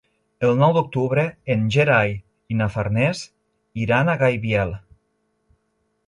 El 0.45 0.51
nou 0.59 0.71
d'octubre 0.75 1.25
en 1.55 1.67
Gerai 1.75 2.15
i 2.55 2.57
na 2.61 2.69
Farners 2.77 3.21
iran 3.83 4.09
a 4.09 4.17
Gaibiel. 4.23 4.73